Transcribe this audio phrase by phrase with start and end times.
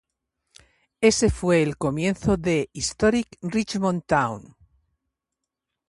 [0.99, 4.55] Ese fue el comienzo de Historic Richmond Town.